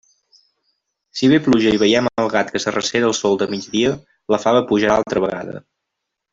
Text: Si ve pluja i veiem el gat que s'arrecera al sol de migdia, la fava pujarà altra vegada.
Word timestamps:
Si 1.19 1.29
ve 1.31 1.39
pluja 1.47 1.73
i 1.77 1.81
veiem 1.83 2.09
el 2.23 2.31
gat 2.37 2.49
que 2.55 2.63
s'arrecera 2.65 3.09
al 3.11 3.15
sol 3.21 3.39
de 3.43 3.51
migdia, 3.55 3.95
la 4.35 4.43
fava 4.47 4.67
pujarà 4.73 5.01
altra 5.03 5.27
vegada. 5.29 5.59